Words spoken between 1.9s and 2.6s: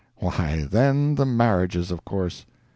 of course.